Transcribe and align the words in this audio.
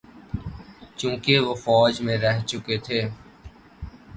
چونکہ 0.97 1.33
وہ 1.45 1.53
فوج 1.63 1.93
میں 2.05 2.17
رہ 2.17 2.37
چکے 2.49 2.77
تھے۔ 2.85 2.99